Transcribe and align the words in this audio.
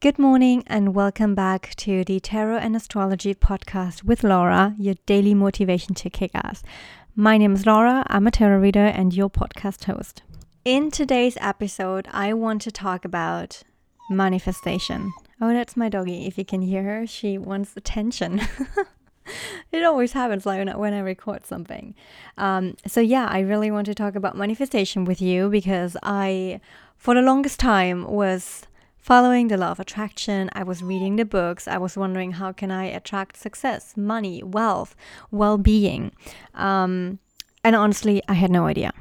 Good 0.00 0.18
morning 0.18 0.64
and 0.66 0.94
welcome 0.94 1.34
back 1.34 1.74
to 1.74 2.04
the 2.04 2.20
Tarot 2.20 2.56
and 2.56 2.74
Astrology 2.74 3.34
podcast 3.34 4.02
with 4.02 4.24
Laura, 4.24 4.74
your 4.78 4.94
daily 5.04 5.34
motivation 5.34 5.94
to 5.96 6.08
kick 6.08 6.30
ass. 6.32 6.62
My 7.14 7.36
name 7.36 7.52
is 7.52 7.66
Laura, 7.66 8.02
I'm 8.06 8.26
a 8.26 8.30
tarot 8.30 8.60
reader 8.60 8.86
and 8.86 9.12
your 9.12 9.28
podcast 9.28 9.84
host. 9.84 10.22
In 10.64 10.90
today's 10.90 11.36
episode, 11.38 12.08
I 12.12 12.32
want 12.32 12.62
to 12.62 12.70
talk 12.70 13.04
about 13.04 13.62
manifestation. 14.08 15.12
Oh, 15.38 15.52
that's 15.52 15.76
my 15.76 15.90
doggy. 15.90 16.26
If 16.26 16.38
you 16.38 16.46
can 16.46 16.62
hear 16.62 16.82
her, 16.82 17.06
she 17.06 17.36
wants 17.36 17.76
attention. 17.76 18.40
it 19.70 19.84
always 19.84 20.12
happens 20.12 20.46
like 20.46 20.66
when 20.78 20.94
I 20.94 21.00
record 21.00 21.44
something. 21.44 21.94
Um, 22.38 22.74
so 22.86 23.02
yeah, 23.02 23.26
I 23.26 23.40
really 23.40 23.70
want 23.70 23.84
to 23.84 23.94
talk 23.94 24.14
about 24.14 24.34
manifestation 24.34 25.04
with 25.04 25.20
you 25.20 25.50
because 25.50 25.94
I, 26.02 26.62
for 26.96 27.14
the 27.14 27.20
longest 27.20 27.60
time, 27.60 28.10
was 28.10 28.66
Following 29.00 29.48
the 29.48 29.56
law 29.56 29.70
of 29.70 29.80
attraction, 29.80 30.50
I 30.52 30.62
was 30.62 30.82
reading 30.82 31.16
the 31.16 31.24
books. 31.24 31.66
I 31.66 31.78
was 31.78 31.96
wondering 31.96 32.32
how 32.32 32.52
can 32.52 32.70
I 32.70 32.84
attract 32.84 33.38
success, 33.38 33.96
money, 33.96 34.42
wealth, 34.42 34.94
well-being. 35.30 36.12
Um, 36.54 37.18
and 37.64 37.74
honestly, 37.74 38.22
I 38.28 38.34
had 38.34 38.50
no 38.50 38.66
idea. 38.66 38.92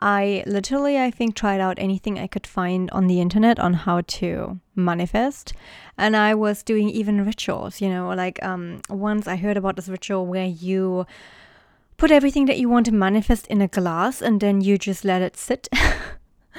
I 0.00 0.44
literally, 0.46 0.98
I 0.98 1.10
think, 1.10 1.34
tried 1.34 1.60
out 1.60 1.78
anything 1.78 2.18
I 2.18 2.26
could 2.26 2.46
find 2.46 2.90
on 2.90 3.06
the 3.06 3.20
internet 3.22 3.58
on 3.58 3.72
how 3.72 4.02
to 4.02 4.60
manifest. 4.76 5.54
And 5.96 6.14
I 6.14 6.34
was 6.34 6.62
doing 6.62 6.90
even 6.90 7.24
rituals, 7.24 7.80
you 7.80 7.88
know, 7.88 8.10
like 8.10 8.40
um, 8.44 8.82
once 8.90 9.26
I 9.26 9.36
heard 9.36 9.56
about 9.56 9.76
this 9.76 9.88
ritual 9.88 10.26
where 10.26 10.46
you 10.46 11.06
put 11.96 12.10
everything 12.10 12.44
that 12.46 12.58
you 12.58 12.68
want 12.68 12.86
to 12.86 12.92
manifest 12.92 13.46
in 13.48 13.60
a 13.60 13.66
glass 13.66 14.22
and 14.22 14.40
then 14.40 14.60
you 14.60 14.78
just 14.78 15.04
let 15.04 15.22
it 15.22 15.36
sit. 15.36 15.68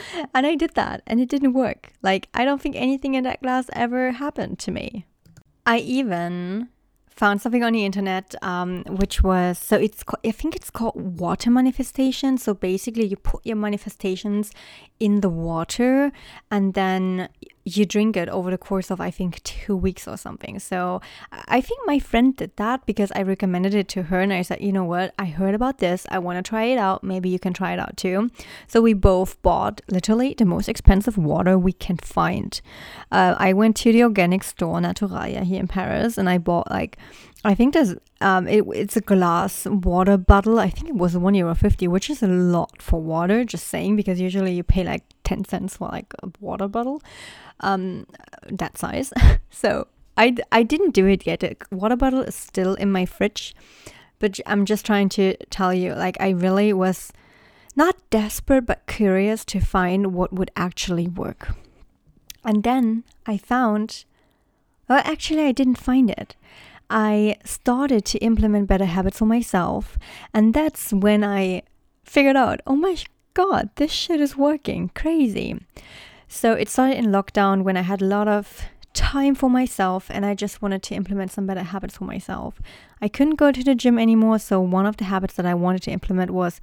and 0.34 0.46
I 0.46 0.56
did 0.56 0.76
that 0.76 1.02
and 1.08 1.20
it 1.20 1.30
didn't 1.30 1.54
work. 1.54 1.94
Like, 2.02 2.30
I 2.34 2.46
don't 2.46 2.62
think 2.62 2.76
anything 2.76 3.16
in 3.16 3.24
that 3.24 3.42
glass 3.42 3.70
ever 3.74 4.12
happened 4.12 4.60
to 4.60 4.72
me. 4.72 5.06
I 5.66 5.78
even 5.80 6.70
found 7.20 7.42
something 7.42 7.64
on 7.64 7.74
the 7.74 7.84
internet 7.86 8.34
um, 8.42 8.84
which 8.88 9.22
was 9.22 9.60
so 9.60 9.76
it's 9.76 10.06
i 10.24 10.32
think 10.32 10.56
it's 10.56 10.70
called 10.70 10.96
water 11.20 11.52
manifestation 11.52 12.38
so 12.38 12.54
basically 12.54 13.06
you 13.06 13.18
put 13.18 13.46
your 13.46 13.58
manifestations 13.58 14.54
in 15.02 15.20
the 15.20 15.28
water 15.28 16.14
and 16.50 16.76
then 16.76 17.28
you 17.78 17.86
drink 17.86 18.16
it 18.18 18.30
over 18.30 18.52
the 18.52 18.58
course 18.58 18.92
of 18.92 19.02
I 19.02 19.12
think 19.12 19.44
two 19.44 19.76
weeks 19.76 20.08
or 20.08 20.18
something. 20.18 20.60
So 20.60 21.02
I 21.32 21.62
think 21.62 21.80
my 21.86 22.00
friend 22.00 22.36
did 22.36 22.56
that 22.58 22.86
because 22.86 23.12
I 23.14 23.22
recommended 23.22 23.74
it 23.74 23.88
to 23.90 24.04
her 24.04 24.20
and 24.22 24.34
I 24.34 24.42
said, 24.42 24.62
you 24.62 24.72
know 24.72 24.84
what, 24.84 25.14
I 25.20 25.26
heard 25.26 25.56
about 25.56 25.80
this. 25.80 26.06
I 26.10 26.20
want 26.20 26.44
to 26.44 26.48
try 26.48 26.66
it 26.66 26.78
out. 26.78 27.04
Maybe 27.04 27.30
you 27.30 27.40
can 27.40 27.54
try 27.54 27.74
it 27.74 27.80
out 27.80 27.98
too. 27.98 28.30
So 28.68 28.82
we 28.82 28.94
both 28.94 29.42
bought 29.42 29.82
literally 29.90 30.34
the 30.38 30.46
most 30.46 30.70
expensive 30.70 31.18
water 31.18 31.58
we 31.58 31.74
can 31.74 31.98
find. 31.98 32.60
Uh, 33.12 33.36
I 33.38 33.54
went 33.54 33.76
to 33.78 33.92
the 33.92 34.04
organic 34.04 34.44
store 34.44 34.80
Naturalia 34.80 35.44
here 35.44 35.60
in 35.60 35.68
Paris 35.68 36.18
and 36.18 36.30
I 36.30 36.38
bought 36.38 36.70
like 36.70 36.98
I 37.44 37.56
think 37.56 37.74
there's 37.74 37.96
um 38.22 38.48
it, 38.48 38.66
it's 38.74 38.98
a 38.98 39.02
glass 39.02 39.66
water 39.66 40.18
bottle. 40.18 40.60
I 40.60 40.70
think 40.70 40.90
it 40.90 40.96
was 40.96 41.18
one 41.18 41.36
euro 41.36 41.56
fifty, 41.56 41.88
which 41.88 42.10
is 42.10 42.22
a 42.22 42.28
lot 42.28 42.82
for 42.82 43.02
water. 43.02 43.44
Just 43.46 43.68
saying 43.68 43.96
because 43.96 44.20
usually 44.20 44.54
you 44.54 44.64
pay 44.64 44.84
like 44.84 45.04
ten 45.24 45.46
cents 45.46 45.78
for 45.78 45.88
like 45.88 46.14
a 46.24 46.30
water 46.40 46.68
bottle 46.68 47.02
um, 47.62 48.06
that 48.50 48.78
size. 48.78 49.14
so 49.50 49.88
I, 50.20 50.36
I 50.52 50.64
didn't 50.64 50.92
do 50.92 51.06
it 51.06 51.26
yet. 51.26 51.40
The 51.40 51.56
water 51.72 51.96
bottle 51.96 52.22
is 52.22 52.36
still 52.36 52.76
in 52.76 52.92
my 52.92 53.06
fridge, 53.06 53.56
but 54.20 54.38
I'm 54.46 54.66
just 54.66 54.86
trying 54.86 55.08
to 55.10 55.38
tell 55.50 55.74
you, 55.74 55.94
like, 55.94 56.18
I 56.20 56.32
really 56.32 56.74
was 56.74 57.14
not 57.74 57.96
desperate, 58.10 58.66
but 58.66 58.86
curious 58.86 59.46
to 59.46 59.62
find 59.62 60.14
what 60.14 60.34
would 60.34 60.52
actually 60.58 61.08
work. 61.08 61.56
And 62.44 62.64
then 62.64 63.06
I 63.26 63.38
found, 63.38 64.04
well, 64.90 65.02
actually, 65.06 65.44
I 65.44 65.54
didn't 65.54 65.78
find 65.78 66.10
it. 66.10 66.36
I 66.90 67.38
started 67.44 68.06
to 68.06 68.18
implement 68.20 68.68
better 68.68 68.86
habits 68.86 69.20
for 69.20 69.26
myself. 69.26 69.98
And 70.34 70.54
that's 70.54 70.92
when 70.92 71.24
I 71.24 71.64
figured 72.04 72.36
out, 72.36 72.62
oh 72.66 72.76
my 72.76 72.98
God, 73.34 73.70
this 73.76 73.92
shit 73.92 74.20
is 74.20 74.36
working. 74.36 74.90
Crazy. 74.96 75.60
So 76.28 76.54
it 76.54 76.70
started 76.70 76.98
in 76.98 77.08
lockdown 77.08 77.64
when 77.64 77.78
I 77.78 77.82
had 77.82 78.02
a 78.02 78.06
lot 78.06 78.28
of 78.28 78.64
time 78.94 79.36
for 79.36 79.50
myself 79.50 80.08
and 80.10 80.26
I 80.26 80.34
just 80.34 80.62
wanted 80.62 80.84
to 80.84 80.96
implement 80.96 81.32
some 81.32 81.46
better 81.46 81.64
habits 81.64 81.98
for 81.98 82.06
myself. 82.06 82.62
I 83.02 83.08
couldn't 83.08 83.36
go 83.36 83.52
to 83.52 83.64
the 83.64 83.76
gym 83.76 83.98
anymore, 83.98 84.40
so 84.40 84.60
one 84.60 84.86
of 84.86 84.98
the 84.98 85.06
habits 85.06 85.36
that 85.36 85.46
I 85.46 85.54
wanted 85.54 85.84
to 85.84 85.92
implement 85.92 86.32
was 86.32 86.60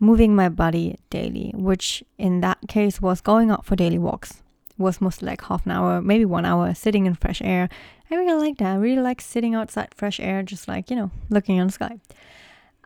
moving 0.00 0.34
my 0.34 0.48
body 0.48 0.98
daily, 1.10 1.52
which 1.54 2.04
in 2.18 2.40
that 2.40 2.58
case 2.68 3.00
was 3.00 3.20
going 3.20 3.50
out 3.50 3.64
for 3.64 3.76
daily 3.76 3.98
walks. 3.98 4.42
Was 4.78 5.00
mostly 5.00 5.26
like 5.26 5.42
half 5.44 5.66
an 5.66 5.72
hour, 5.72 6.00
maybe 6.00 6.24
one 6.24 6.44
hour, 6.44 6.72
sitting 6.74 7.06
in 7.06 7.14
fresh 7.14 7.42
air. 7.42 7.68
I 8.10 8.14
really 8.14 8.40
like 8.40 8.58
that. 8.58 8.72
I 8.72 8.76
really 8.76 9.02
like 9.02 9.20
sitting 9.20 9.54
outside 9.54 9.88
fresh 9.94 10.20
air, 10.20 10.42
just 10.42 10.68
like, 10.68 10.88
you 10.88 10.96
know, 10.96 11.10
looking 11.28 11.60
on 11.60 11.66
the 11.66 11.72
sky. 11.72 11.98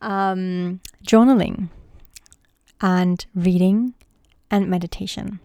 Um, 0.01 0.81
journaling 1.05 1.69
and 2.81 3.25
reading 3.35 3.95
and 4.51 4.69
meditation 4.69 5.39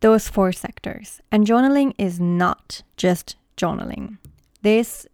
those 0.00 0.28
four 0.28 0.52
sectors. 0.52 1.20
And 1.30 1.46
journaling 1.46 1.94
is 1.98 2.20
not 2.20 2.82
just 2.96 3.36
journaling. 3.56 4.18
This, 4.62 5.06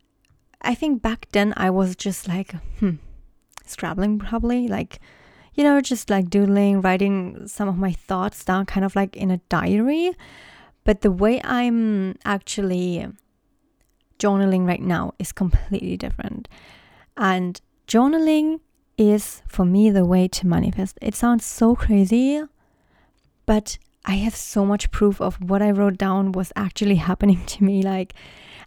I 0.62 0.74
think 0.74 1.02
back 1.02 1.28
then 1.32 1.54
I 1.56 1.70
was 1.70 1.96
just 1.96 2.28
like, 2.28 2.52
hmm, 2.78 2.96
scrabbling 3.64 4.18
probably, 4.18 4.68
like, 4.68 5.00
you 5.54 5.64
know, 5.64 5.80
just 5.80 6.10
like 6.10 6.30
doodling, 6.30 6.80
writing 6.80 7.46
some 7.46 7.68
of 7.68 7.76
my 7.76 7.92
thoughts 7.92 8.44
down, 8.44 8.66
kind 8.66 8.84
of 8.84 8.96
like 8.96 9.16
in 9.16 9.30
a 9.30 9.38
diary. 9.48 10.12
But 10.84 11.00
the 11.00 11.10
way 11.10 11.40
I'm 11.42 12.16
actually 12.24 13.06
journaling 14.18 14.66
right 14.66 14.82
now 14.82 15.12
is 15.18 15.32
completely 15.32 15.96
different. 15.96 16.48
And 17.16 17.60
journaling 17.86 18.60
is 18.96 19.42
for 19.48 19.64
me 19.64 19.90
the 19.90 20.04
way 20.04 20.28
to 20.28 20.46
manifest. 20.46 20.98
It 21.00 21.14
sounds 21.14 21.44
so 21.44 21.74
crazy, 21.74 22.42
but 23.46 23.78
I 24.04 24.14
have 24.16 24.36
so 24.36 24.64
much 24.66 24.90
proof 24.90 25.20
of 25.20 25.36
what 25.36 25.62
I 25.62 25.70
wrote 25.70 25.96
down 25.96 26.32
was 26.32 26.52
actually 26.56 26.96
happening 27.10 27.44
to 27.46 27.64
me. 27.64 27.82
Like, 27.82 28.14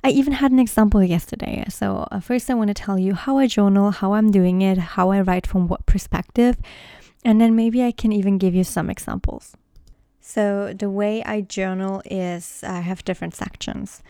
I 0.03 0.09
even 0.09 0.33
had 0.33 0.51
an 0.51 0.59
example 0.59 1.03
yesterday. 1.03 1.65
So, 1.69 2.07
uh, 2.11 2.19
first, 2.19 2.49
I 2.49 2.53
want 2.53 2.69
to 2.69 2.73
tell 2.73 2.99
you 2.99 3.13
how 3.13 3.37
I 3.37 3.47
journal, 3.47 3.91
how 3.91 4.13
I'm 4.13 4.31
doing 4.31 4.61
it, 4.61 4.77
how 4.77 5.11
I 5.11 5.21
write 5.21 5.47
from 5.47 5.67
what 5.67 5.85
perspective, 5.85 6.57
and 7.25 7.41
then 7.41 7.55
maybe 7.55 7.83
I 7.83 7.91
can 7.91 8.11
even 8.11 8.37
give 8.37 8.55
you 8.55 8.63
some 8.63 8.89
examples. 8.89 9.55
So, 10.21 10.73
the 10.73 10.89
way 10.89 11.23
I 11.23 11.41
journal 11.41 12.01
is 12.05 12.63
I 12.63 12.81
have 12.81 13.05
different 13.05 13.35
sections. 13.35 14.03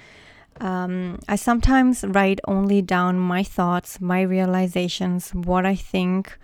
Um, 0.60 1.20
I 1.28 1.36
sometimes 1.36 2.04
write 2.04 2.40
only 2.48 2.82
down 2.82 3.20
my 3.20 3.44
thoughts, 3.44 4.02
my 4.02 4.22
realizations, 4.22 5.32
what 5.32 5.66
I 5.66 5.76
think 5.76 6.38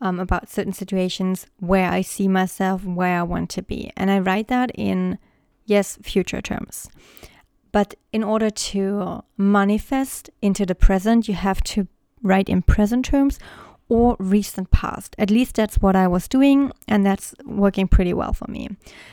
um, 0.00 0.18
about 0.18 0.48
certain 0.48 0.72
situations 0.72 1.46
where 1.58 1.90
I 1.90 2.00
see 2.00 2.28
myself, 2.28 2.84
where 2.84 3.18
I 3.18 3.22
want 3.22 3.50
to 3.50 3.62
be. 3.62 3.92
And 3.96 4.10
I 4.10 4.18
write 4.18 4.48
that 4.48 4.70
in, 4.74 5.18
yes, 5.64 5.98
future 6.02 6.40
terms. 6.40 6.88
But 7.72 7.94
in 8.12 8.24
order 8.24 8.50
to 8.50 9.22
manifest 9.36 10.30
into 10.42 10.66
the 10.66 10.74
present, 10.74 11.28
you 11.28 11.34
have 11.34 11.62
to 11.64 11.86
write 12.22 12.48
in 12.48 12.62
present 12.62 13.04
terms 13.04 13.38
or 13.88 14.16
recent 14.18 14.70
past. 14.70 15.14
At 15.18 15.30
least 15.30 15.56
that's 15.56 15.76
what 15.76 15.96
I 15.96 16.06
was 16.06 16.28
doing, 16.28 16.72
and 16.86 17.04
that's 17.04 17.34
working 17.44 17.88
pretty 17.88 18.14
well 18.14 18.32
for 18.32 18.48
me. 18.48 18.68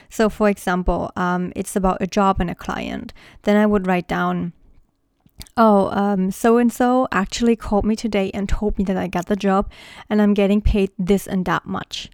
So, 0.10 0.30
for 0.30 0.50
example, 0.50 1.12
um, 1.16 1.52
it's 1.56 1.76
about 1.76 2.02
a 2.02 2.08
job 2.08 2.40
and 2.40 2.50
a 2.50 2.56
client. 2.56 3.12
Then 3.42 3.58
I 3.58 3.66
would 3.66 3.88
write 3.88 4.08
down 4.08 4.54
oh, 5.56 5.90
um, 5.92 6.32
so 6.32 6.58
and 6.58 6.72
so 6.72 7.08
actually 7.12 7.56
called 7.56 7.86
me 7.86 7.96
today 7.96 8.32
and 8.34 8.48
told 8.48 8.78
me 8.78 8.84
that 8.86 8.98
I 8.98 9.08
got 9.08 9.26
the 9.26 9.36
job 9.36 9.70
and 10.10 10.22
I'm 10.22 10.34
getting 10.34 10.62
paid 10.62 10.92
this 10.98 11.28
and 11.28 11.46
that 11.46 11.66
much. 11.66 12.10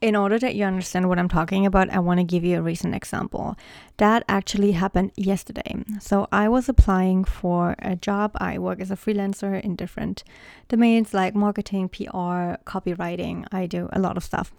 In 0.00 0.14
order 0.14 0.38
that 0.38 0.54
you 0.54 0.64
understand 0.64 1.08
what 1.08 1.18
I'm 1.18 1.28
talking 1.28 1.66
about, 1.66 1.90
I 1.90 1.98
want 1.98 2.18
to 2.18 2.24
give 2.24 2.44
you 2.44 2.58
a 2.58 2.62
recent 2.62 2.94
example. 2.94 3.56
That 3.96 4.22
actually 4.28 4.72
happened 4.72 5.10
yesterday. 5.16 5.74
So 5.98 6.28
I 6.30 6.48
was 6.48 6.68
applying 6.68 7.24
for 7.24 7.74
a 7.80 7.96
job. 7.96 8.30
I 8.36 8.60
work 8.60 8.80
as 8.80 8.92
a 8.92 8.96
freelancer 8.96 9.60
in 9.60 9.74
different 9.74 10.22
domains 10.68 11.14
like 11.14 11.34
marketing, 11.34 11.88
PR, 11.88 12.62
copywriting. 12.64 13.44
I 13.50 13.66
do 13.66 13.88
a 13.92 13.98
lot 13.98 14.16
of 14.16 14.22
stuff. 14.22 14.52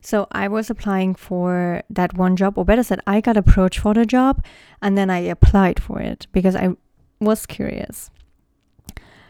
So 0.00 0.26
I 0.32 0.48
was 0.48 0.70
applying 0.70 1.14
for 1.14 1.82
that 1.90 2.16
one 2.16 2.34
job, 2.34 2.56
or 2.56 2.64
better 2.64 2.82
said, 2.82 3.00
I 3.06 3.20
got 3.20 3.36
approached 3.36 3.80
for 3.80 3.92
the 3.92 4.06
job 4.06 4.42
and 4.80 4.96
then 4.96 5.10
I 5.10 5.18
applied 5.18 5.82
for 5.82 6.00
it 6.00 6.28
because 6.32 6.56
I 6.56 6.76
was 7.20 7.46
curious. 7.46 8.10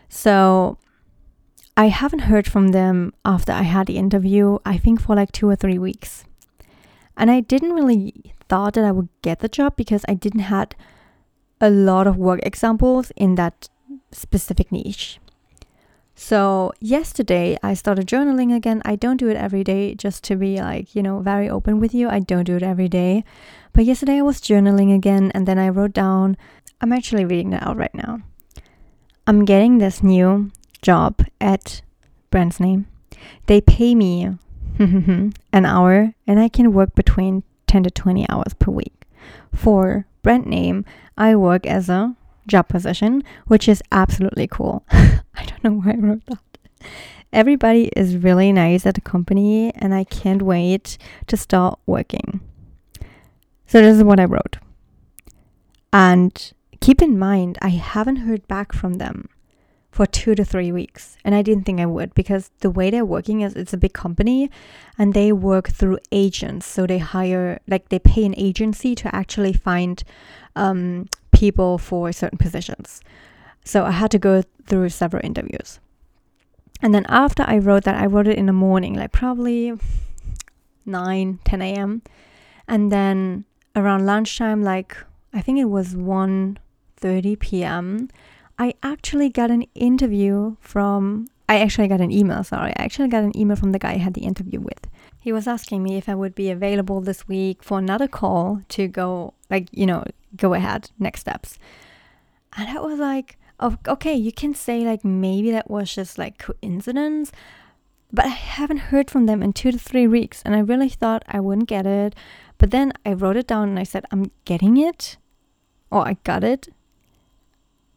So 0.08 0.78
I 1.76 1.88
haven't 1.88 2.30
heard 2.30 2.48
from 2.48 2.68
them 2.68 3.12
after 3.24 3.52
I 3.52 3.62
had 3.62 3.86
the 3.86 3.98
interview, 3.98 4.58
I 4.64 4.78
think 4.78 5.00
for 5.00 5.14
like 5.14 5.32
two 5.32 5.48
or 5.48 5.56
three 5.56 5.78
weeks. 5.78 6.24
And 7.16 7.30
I 7.30 7.40
didn't 7.40 7.72
really 7.72 8.34
thought 8.48 8.74
that 8.74 8.84
I 8.84 8.92
would 8.92 9.08
get 9.22 9.40
the 9.40 9.48
job 9.48 9.76
because 9.76 10.04
I 10.08 10.14
didn't 10.14 10.40
had 10.40 10.74
a 11.60 11.70
lot 11.70 12.06
of 12.06 12.16
work 12.16 12.40
examples 12.42 13.12
in 13.16 13.34
that 13.34 13.68
specific 14.12 14.72
niche. 14.72 15.18
So, 16.20 16.72
yesterday 16.80 17.56
I 17.62 17.74
started 17.74 18.08
journaling 18.08 18.52
again. 18.52 18.82
I 18.84 18.96
don't 18.96 19.18
do 19.18 19.28
it 19.28 19.36
every 19.36 19.62
day, 19.62 19.94
just 19.94 20.24
to 20.24 20.34
be 20.34 20.56
like, 20.56 20.96
you 20.96 21.02
know, 21.02 21.20
very 21.20 21.48
open 21.48 21.78
with 21.78 21.94
you. 21.94 22.08
I 22.08 22.18
don't 22.18 22.42
do 22.42 22.56
it 22.56 22.62
every 22.64 22.88
day. 22.88 23.22
But 23.72 23.84
yesterday 23.84 24.18
I 24.18 24.22
was 24.22 24.40
journaling 24.40 24.92
again 24.92 25.30
and 25.32 25.46
then 25.46 25.60
I 25.60 25.68
wrote 25.68 25.92
down, 25.92 26.36
I'm 26.80 26.92
actually 26.92 27.24
reading 27.24 27.50
that 27.50 27.66
out 27.66 27.76
right 27.76 27.94
now. 27.94 28.20
I'm 29.26 29.44
getting 29.44 29.78
this 29.78 30.02
new 30.02 30.50
job 30.80 31.24
at 31.40 31.82
brand's 32.30 32.60
name. 32.60 32.86
They 33.46 33.60
pay 33.60 33.94
me 33.94 34.36
an 34.78 35.32
hour 35.52 36.14
and 36.26 36.40
I 36.40 36.48
can 36.48 36.72
work 36.72 36.94
between 36.94 37.42
10 37.66 37.82
to 37.84 37.90
20 37.90 38.28
hours 38.28 38.54
per 38.54 38.70
week. 38.70 38.94
For 39.54 40.06
brand 40.22 40.46
name, 40.46 40.84
I 41.16 41.34
work 41.36 41.66
as 41.66 41.88
a 41.88 42.14
job 42.46 42.68
position, 42.68 43.22
which 43.46 43.68
is 43.68 43.82
absolutely 43.92 44.46
cool. 44.46 44.84
I 44.90 45.20
don't 45.44 45.64
know 45.64 45.72
why 45.72 45.92
I 45.92 45.96
wrote 45.96 46.26
that. 46.26 46.58
Everybody 47.32 47.90
is 47.94 48.16
really 48.16 48.52
nice 48.52 48.86
at 48.86 48.94
the 48.94 49.02
company, 49.02 49.70
and 49.74 49.92
I 49.92 50.04
can't 50.04 50.40
wait 50.40 50.96
to 51.26 51.36
start 51.36 51.78
working. 51.84 52.40
So, 53.66 53.82
this 53.82 53.98
is 53.98 54.02
what 54.02 54.18
I 54.18 54.24
wrote. 54.24 54.56
And 55.92 56.52
keep 56.80 57.02
in 57.02 57.18
mind, 57.18 57.58
I 57.60 57.70
haven't 57.70 58.16
heard 58.16 58.46
back 58.48 58.72
from 58.72 58.94
them 58.94 59.28
for 59.90 60.06
two 60.06 60.34
to 60.34 60.44
three 60.44 60.70
weeks. 60.70 61.16
And 61.24 61.34
I 61.34 61.42
didn't 61.42 61.64
think 61.64 61.80
I 61.80 61.86
would 61.86 62.14
because 62.14 62.50
the 62.60 62.70
way 62.70 62.90
they're 62.90 63.04
working 63.04 63.40
is 63.40 63.54
it's 63.54 63.72
a 63.72 63.78
big 63.78 63.92
company 63.92 64.50
and 64.98 65.14
they 65.14 65.32
work 65.32 65.70
through 65.70 65.98
agents. 66.12 66.66
So 66.66 66.86
they 66.86 66.98
hire, 66.98 67.60
like, 67.66 67.88
they 67.88 67.98
pay 67.98 68.24
an 68.24 68.34
agency 68.36 68.94
to 68.96 69.14
actually 69.14 69.52
find 69.52 70.02
um, 70.54 71.06
people 71.32 71.78
for 71.78 72.12
certain 72.12 72.38
positions. 72.38 73.00
So 73.64 73.84
I 73.84 73.92
had 73.92 74.10
to 74.12 74.18
go 74.18 74.42
through 74.66 74.90
several 74.90 75.24
interviews. 75.24 75.80
And 76.80 76.94
then 76.94 77.06
after 77.08 77.42
I 77.42 77.58
wrote 77.58 77.84
that, 77.84 78.00
I 78.00 78.06
wrote 78.06 78.28
it 78.28 78.38
in 78.38 78.46
the 78.46 78.52
morning, 78.52 78.94
like 78.94 79.12
probably 79.12 79.72
9, 80.86 81.40
10 81.44 81.62
a.m. 81.62 82.02
And 82.68 82.92
then 82.92 83.44
around 83.74 84.06
lunchtime, 84.06 84.62
like 84.62 84.96
I 85.32 85.40
think 85.40 85.58
it 85.58 85.66
was 85.66 85.96
1 85.96 86.58
30 87.00 87.36
p.m., 87.36 88.08
I 88.58 88.74
actually 88.82 89.28
got 89.28 89.50
an 89.50 89.62
interview 89.74 90.56
from, 90.60 91.28
I 91.48 91.60
actually 91.60 91.88
got 91.88 92.00
an 92.00 92.10
email, 92.10 92.42
sorry. 92.42 92.72
I 92.76 92.82
actually 92.82 93.08
got 93.08 93.22
an 93.22 93.36
email 93.36 93.56
from 93.56 93.72
the 93.72 93.78
guy 93.78 93.92
I 93.92 93.98
had 93.98 94.14
the 94.14 94.22
interview 94.22 94.60
with. 94.60 94.88
He 95.20 95.32
was 95.32 95.46
asking 95.46 95.82
me 95.82 95.96
if 95.96 96.08
I 96.08 96.14
would 96.14 96.34
be 96.34 96.50
available 96.50 97.00
this 97.00 97.28
week 97.28 97.62
for 97.62 97.78
another 97.78 98.08
call 98.08 98.62
to 98.70 98.88
go, 98.88 99.34
like, 99.48 99.68
you 99.72 99.86
know, 99.86 100.04
go 100.36 100.54
ahead, 100.54 100.90
next 100.98 101.20
steps. 101.20 101.58
And 102.56 102.68
I 102.68 102.80
was 102.80 102.98
like, 102.98 103.38
oh, 103.60 103.76
okay, 103.86 104.14
you 104.14 104.32
can 104.32 104.54
say, 104.54 104.84
like, 104.84 105.04
maybe 105.04 105.50
that 105.52 105.70
was 105.70 105.94
just 105.94 106.18
like 106.18 106.38
coincidence, 106.38 107.30
but 108.12 108.24
I 108.24 108.28
haven't 108.28 108.88
heard 108.90 109.10
from 109.10 109.26
them 109.26 109.42
in 109.42 109.52
two 109.52 109.70
to 109.70 109.78
three 109.78 110.08
weeks. 110.08 110.42
And 110.44 110.56
I 110.56 110.60
really 110.60 110.88
thought 110.88 111.22
I 111.28 111.40
wouldn't 111.40 111.68
get 111.68 111.86
it. 111.86 112.14
But 112.56 112.70
then 112.70 112.92
I 113.04 113.12
wrote 113.12 113.36
it 113.36 113.46
down 113.46 113.68
and 113.68 113.78
I 113.78 113.84
said, 113.84 114.04
I'm 114.10 114.30
getting 114.44 114.76
it, 114.76 115.16
or 115.90 116.06
I 116.06 116.16
got 116.24 116.42
it. 116.42 116.68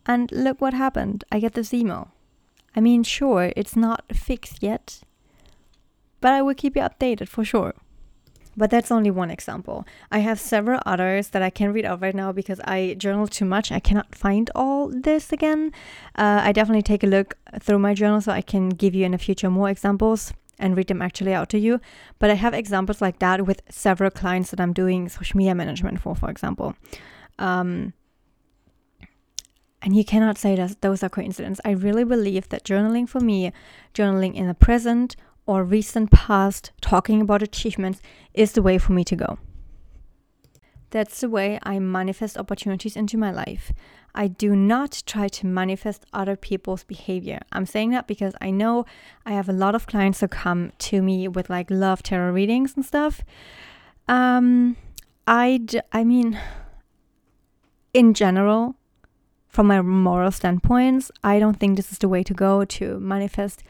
And 0.06 0.32
look 0.32 0.62
what 0.62 0.74
happened. 0.74 1.24
I 1.32 1.40
get 1.40 1.54
this 1.54 1.74
email. 1.74 2.12
I 2.76 2.80
mean, 2.80 3.04
sure, 3.04 3.52
it's 3.56 3.76
not 3.76 4.04
fixed 4.14 4.64
yet, 4.64 5.02
but 6.22 6.32
I 6.32 6.42
will 6.42 6.56
keep 6.56 6.76
you 6.76 6.82
updated 6.82 7.28
for 7.28 7.44
sure. 7.44 7.74
But 8.58 8.70
that's 8.70 8.92
only 8.92 9.12
one 9.12 9.32
example. 9.32 9.86
I 10.12 10.20
have 10.20 10.40
several 10.40 10.82
others 10.86 11.30
that 11.30 11.42
I 11.42 11.50
can 11.50 11.72
read 11.72 11.86
out 11.86 12.02
right 12.02 12.16
now 12.16 12.32
because 12.32 12.60
I 12.62 12.96
journal 12.98 13.28
too 13.28 13.46
much. 13.46 13.72
I 13.72 13.80
cannot 13.80 14.14
find 14.14 14.50
all 14.56 14.90
this 14.90 15.32
again. 15.32 15.72
Uh, 16.16 16.42
I 16.44 16.52
definitely 16.52 16.82
take 16.82 17.04
a 17.04 17.08
look 17.08 17.38
through 17.60 17.80
my 17.80 17.94
journal 17.94 18.20
so 18.20 18.32
I 18.32 18.42
can 18.42 18.70
give 18.70 18.94
you 18.94 19.06
in 19.06 19.14
the 19.14 19.18
future 19.18 19.50
more 19.50 19.70
examples 19.70 20.34
and 20.60 20.76
read 20.76 20.88
them 20.88 21.02
actually 21.02 21.34
out 21.34 21.50
to 21.50 21.60
you. 21.60 21.80
But 22.20 22.30
I 22.30 22.36
have 22.36 22.54
examples 22.54 23.02
like 23.02 23.20
that 23.20 23.46
with 23.46 23.62
several 23.70 24.12
clients 24.12 24.52
that 24.52 24.60
I'm 24.60 24.74
doing 24.74 25.08
social 25.08 25.38
media 25.38 25.56
management 25.56 26.02
for, 26.02 26.16
for 26.16 26.30
example. 26.30 26.76
Um, 27.40 27.94
and 29.82 29.96
you 29.96 30.06
cannot 30.06 30.38
say 30.38 30.56
that 30.56 30.82
those 30.82 31.04
are 31.04 31.10
coincidences. 31.10 31.62
I 31.66 31.72
really 31.72 32.04
believe 32.04 32.50
that 32.50 32.64
journaling 32.64 33.10
for 33.10 33.20
me, 33.20 33.52
journaling 33.94 34.36
in 34.36 34.48
the 34.48 34.54
present 34.54 35.16
or 35.46 35.64
recent 35.64 36.12
past, 36.12 36.72
talking 36.82 37.22
about 37.22 37.42
achievements, 37.42 38.02
is 38.34 38.52
the 38.52 38.62
way 38.62 38.78
for 38.78 38.94
me 38.94 39.04
to 39.04 39.16
go. 39.16 39.40
That's 40.92 41.22
the 41.22 41.30
way 41.30 41.58
I 41.64 41.80
manifest 41.80 42.38
opportunities 42.38 42.96
into 42.96 43.18
my 43.18 43.32
life. 43.32 43.72
I 44.14 44.28
do 44.28 44.56
not 44.56 45.04
try 45.06 45.30
to 45.30 45.48
manifest 45.48 46.06
other 46.14 46.36
people's 46.36 46.84
behavior. 46.84 47.40
I'm 47.54 47.66
saying 47.66 47.92
that 47.92 48.08
because 48.08 48.36
I 48.42 48.52
know 48.52 48.86
I 49.26 49.32
have 49.32 49.48
a 49.48 49.54
lot 49.54 49.74
of 49.74 49.88
clients 49.88 50.20
who 50.20 50.28
come 50.28 50.74
to 50.80 51.02
me 51.02 51.30
with 51.30 51.50
like 51.50 51.72
love 51.72 52.04
tarot 52.04 52.32
readings 52.32 52.74
and 52.76 52.86
stuff. 52.86 53.22
Um, 54.10 54.76
I, 55.26 55.62
d- 55.64 55.80
I 55.94 56.04
mean, 56.04 56.38
in 57.94 58.14
general, 58.14 58.76
from 59.52 59.68
my 59.68 59.82
moral 59.82 60.32
standpoints, 60.32 61.12
I 61.24 61.38
don't 61.38 61.60
think 61.60 61.76
this 61.76 61.92
is 61.92 61.98
the 61.98 62.08
way 62.08 62.24
to 62.24 62.34
go 62.34 62.64
to 62.66 63.00
manifest 63.00 63.64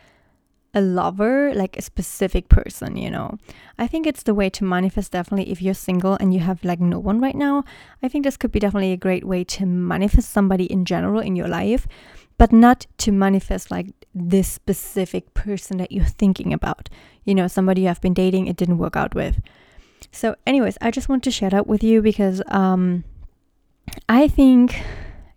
a 0.73 0.79
lover, 0.79 1.53
like 1.53 1.75
a 1.75 1.81
specific 1.81 2.47
person, 2.47 2.95
you 2.95 3.09
know. 3.09 3.37
I 3.77 3.87
think 3.87 4.07
it's 4.07 4.23
the 4.23 4.33
way 4.33 4.49
to 4.51 4.63
manifest 4.63 5.11
definitely 5.11 5.51
if 5.51 5.61
you're 5.61 5.73
single 5.73 6.13
and 6.13 6.33
you 6.33 6.39
have 6.39 6.63
like 6.63 6.79
no 6.79 6.99
one 6.99 7.19
right 7.19 7.35
now. 7.35 7.65
I 8.01 8.07
think 8.07 8.23
this 8.23 8.37
could 8.37 8.51
be 8.51 8.59
definitely 8.59 8.93
a 8.93 8.97
great 8.97 9.25
way 9.25 9.43
to 9.43 9.65
manifest 9.65 10.29
somebody 10.29 10.65
in 10.65 10.85
general 10.85 11.19
in 11.19 11.35
your 11.35 11.47
life, 11.47 11.87
but 12.37 12.53
not 12.53 12.85
to 12.99 13.11
manifest 13.11 13.71
like 13.71 13.87
this 14.13 14.47
specific 14.47 15.33
person 15.33 15.77
that 15.77 15.91
you're 15.91 16.05
thinking 16.05 16.53
about. 16.53 16.89
You 17.25 17.35
know, 17.35 17.47
somebody 17.47 17.81
you 17.81 17.87
have 17.87 18.01
been 18.01 18.13
dating, 18.13 18.47
it 18.47 18.55
didn't 18.55 18.77
work 18.77 18.95
out 18.95 19.13
with. 19.13 19.41
So, 20.11 20.35
anyways, 20.45 20.77
I 20.79 20.91
just 20.91 21.09
want 21.09 21.23
to 21.23 21.31
share 21.31 21.49
that 21.49 21.67
with 21.67 21.83
you 21.83 22.01
because 22.01 22.41
um 22.47 23.03
I 24.07 24.27
think 24.27 24.81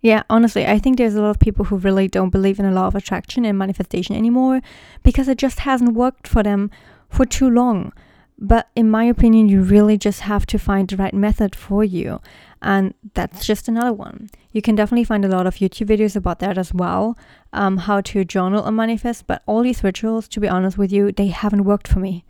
yeah, 0.04 0.22
honestly, 0.28 0.66
I 0.66 0.78
think 0.78 0.98
there's 0.98 1.14
a 1.14 1.22
lot 1.22 1.30
of 1.30 1.38
people 1.38 1.64
who 1.64 1.78
really 1.78 2.08
don't 2.08 2.28
believe 2.28 2.58
in 2.58 2.66
a 2.66 2.70
law 2.70 2.86
of 2.86 2.94
attraction 2.94 3.46
and 3.46 3.56
manifestation 3.56 4.14
anymore 4.14 4.60
because 5.02 5.28
it 5.28 5.38
just 5.38 5.60
hasn't 5.60 5.94
worked 5.94 6.28
for 6.28 6.42
them 6.42 6.70
for 7.08 7.24
too 7.24 7.48
long. 7.48 7.90
But 8.38 8.68
in 8.76 8.90
my 8.90 9.04
opinion, 9.04 9.48
you 9.48 9.62
really 9.62 9.96
just 9.96 10.20
have 10.20 10.44
to 10.46 10.58
find 10.58 10.86
the 10.86 10.98
right 10.98 11.14
method 11.14 11.56
for 11.56 11.82
you. 11.82 12.20
And 12.60 12.92
that's 13.14 13.46
just 13.46 13.66
another 13.66 13.94
one. 13.94 14.28
You 14.52 14.60
can 14.60 14.74
definitely 14.74 15.04
find 15.04 15.24
a 15.24 15.28
lot 15.28 15.46
of 15.46 15.54
YouTube 15.54 15.86
videos 15.86 16.16
about 16.16 16.38
that 16.40 16.58
as 16.58 16.74
well, 16.74 17.16
um, 17.54 17.78
how 17.78 18.02
to 18.02 18.26
journal 18.26 18.62
and 18.62 18.76
manifest. 18.76 19.26
But 19.26 19.42
all 19.46 19.62
these 19.62 19.82
rituals, 19.82 20.28
to 20.28 20.40
be 20.40 20.48
honest 20.48 20.76
with 20.76 20.92
you, 20.92 21.12
they 21.12 21.28
haven't 21.28 21.64
worked 21.64 21.88
for 21.88 22.00
me. 22.00 22.26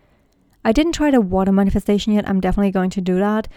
I 0.65 0.71
didn't 0.71 0.93
try 0.93 1.11
the 1.11 1.21
water 1.21 1.51
manifestation 1.51 2.13
yet. 2.13 2.29
I'm 2.29 2.41
definitely 2.41 2.71
going 2.71 2.91
to 2.91 3.01
do 3.01 3.19
that. 3.19 3.49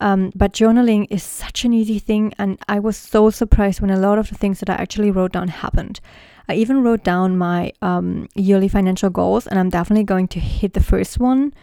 Um, 0.00 0.30
but 0.34 0.52
journaling 0.52 1.06
is 1.10 1.22
such 1.22 1.64
an 1.64 1.72
easy 1.72 1.98
thing, 1.98 2.34
and 2.38 2.58
I 2.68 2.78
was 2.78 2.96
so 2.96 3.30
surprised 3.30 3.80
when 3.80 3.90
a 3.90 3.98
lot 3.98 4.18
of 4.18 4.28
the 4.28 4.34
things 4.34 4.60
that 4.60 4.68
I 4.68 4.74
actually 4.74 5.10
wrote 5.10 5.32
down 5.32 5.48
happened. 5.48 6.00
I 6.48 6.54
even 6.54 6.82
wrote 6.82 7.02
down 7.02 7.38
my 7.38 7.72
um, 7.82 8.28
yearly 8.34 8.68
financial 8.68 9.10
goals, 9.10 9.46
and 9.46 9.58
I'm 9.58 9.70
definitely 9.70 10.04
going 10.04 10.28
to 10.28 10.40
hit 10.40 10.74
the 10.74 10.82
first 10.82 11.18
one. 11.18 11.54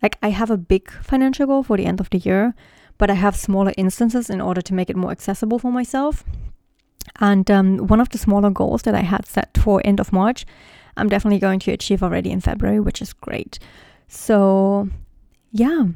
Like, 0.00 0.16
I 0.22 0.30
have 0.30 0.50
a 0.50 0.56
big 0.56 0.90
financial 0.90 1.46
goal 1.46 1.62
for 1.62 1.76
the 1.76 1.86
end 1.86 2.00
of 2.00 2.10
the 2.10 2.18
year, 2.18 2.54
but 2.98 3.10
I 3.10 3.14
have 3.14 3.36
smaller 3.36 3.72
instances 3.76 4.30
in 4.30 4.40
order 4.40 4.62
to 4.62 4.74
make 4.74 4.88
it 4.88 4.96
more 4.96 5.10
accessible 5.10 5.58
for 5.58 5.72
myself. 5.72 6.24
And 7.20 7.50
um, 7.50 7.78
one 7.78 8.00
of 8.00 8.10
the 8.10 8.18
smaller 8.18 8.50
goals 8.50 8.82
that 8.82 8.94
I 8.94 9.00
had 9.00 9.26
set 9.26 9.58
for 9.58 9.82
end 9.84 10.00
of 10.00 10.12
March, 10.12 10.46
I'm 10.96 11.08
definitely 11.08 11.40
going 11.40 11.58
to 11.60 11.72
achieve 11.72 12.02
already 12.02 12.30
in 12.30 12.40
February, 12.40 12.80
which 12.80 13.02
is 13.02 13.12
great. 13.12 13.58
So, 14.08 14.88
yeah, 15.50 15.86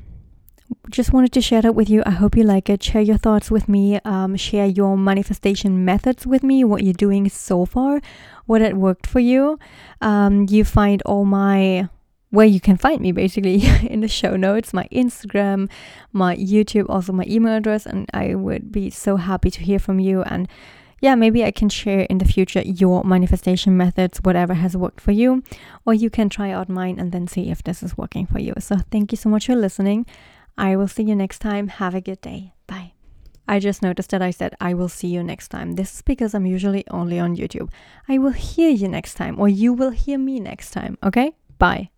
just 0.90 1.12
wanted 1.12 1.32
to 1.32 1.40
share 1.40 1.62
that 1.62 1.75
with 1.75 1.90
you. 1.90 2.02
I 2.06 2.11
hope 2.11 2.37
you 2.37 2.44
like 2.44 2.70
it. 2.70 2.82
Share 2.82 3.02
your 3.02 3.18
thoughts 3.18 3.50
with 3.50 3.68
me. 3.68 4.00
Um, 4.04 4.37
share 4.37 4.66
your 4.66 4.96
manifestation 4.96 5.85
methods 5.85 6.26
with 6.26 6.42
me, 6.42 6.64
what 6.64 6.85
you're 6.85 6.92
doing 6.92 7.28
so 7.28 7.64
far, 7.64 8.00
what 8.46 8.61
had 8.61 8.76
worked 8.76 9.06
for 9.06 9.20
you. 9.20 9.58
Um, 10.00 10.46
you 10.49 10.64
find 10.64 11.02
all 11.02 11.25
my 11.25 11.88
where 12.30 12.46
you 12.46 12.61
can 12.61 12.76
find 12.76 13.00
me 13.00 13.12
basically 13.12 13.62
in 13.88 14.00
the 14.00 14.08
show 14.08 14.37
notes 14.37 14.75
my 14.75 14.88
Instagram, 14.92 15.70
my 16.12 16.37
YouTube, 16.37 16.87
also 16.88 17.12
my 17.12 17.25
email 17.26 17.56
address. 17.56 17.87
And 17.87 18.08
I 18.12 18.35
would 18.35 18.73
be 18.73 18.90
so 18.90 19.16
happy 19.16 19.50
to 19.50 19.62
hear 19.62 19.78
from 19.78 19.99
you. 20.00 20.23
And 20.23 20.49
yeah, 21.00 21.14
maybe 21.14 21.44
I 21.44 21.50
can 21.50 21.68
share 21.68 22.00
in 22.00 22.18
the 22.18 22.25
future 22.25 22.62
your 22.62 23.04
manifestation 23.04 23.76
methods, 23.76 24.18
whatever 24.23 24.54
has 24.54 24.76
worked 24.76 25.00
for 25.00 25.12
you, 25.12 25.42
or 25.85 25.92
you 25.92 26.08
can 26.08 26.28
try 26.28 26.50
out 26.50 26.68
mine 26.68 26.99
and 26.99 27.12
then 27.12 27.28
see 27.28 27.50
if 27.50 27.62
this 27.62 27.82
is 27.82 27.99
working 27.99 28.26
for 28.26 28.38
you. 28.38 28.54
So, 28.58 28.76
thank 28.90 29.12
you 29.12 29.16
so 29.16 29.28
much 29.28 29.46
for 29.46 29.54
listening. 29.54 30.06
I 30.58 30.76
will 30.76 30.88
see 30.88 31.02
you 31.04 31.14
next 31.14 31.40
time. 31.40 31.68
Have 31.68 31.94
a 31.94 32.00
good 32.00 32.20
day. 32.20 32.54
Bye. 32.66 32.92
I 33.48 33.58
just 33.60 33.82
noticed 33.82 34.10
that 34.10 34.22
I 34.22 34.30
said 34.30 34.54
I 34.60 34.75
will 34.75 34.88
see 34.88 35.08
you 35.08 35.22
next 35.22 35.48
time. 35.48 35.72
This 35.72 35.94
is 35.94 36.02
because 36.02 36.34
I'm 36.34 36.46
usually 36.46 36.84
only 36.90 37.20
on 37.20 37.36
YouTube. 37.36 37.70
I 38.08 38.18
will 38.18 38.32
hear 38.32 38.70
you 38.70 38.88
next 38.88 39.14
time, 39.14 39.38
or 39.38 39.48
you 39.48 39.72
will 39.72 39.90
hear 39.90 40.18
me 40.18 40.40
next 40.40 40.70
time. 40.70 40.98
Okay? 41.02 41.32
Bye. 41.58 41.90